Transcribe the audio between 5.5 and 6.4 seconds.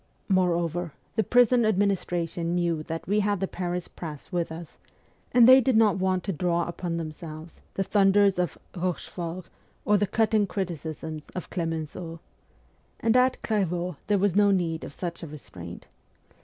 did not want to